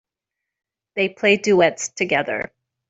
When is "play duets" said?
1.09-1.89